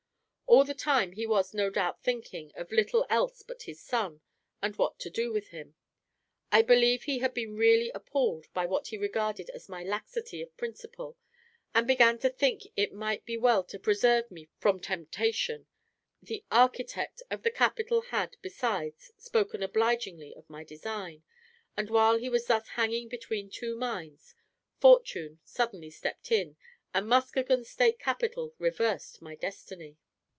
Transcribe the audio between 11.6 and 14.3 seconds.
and began to think it might be well to preserve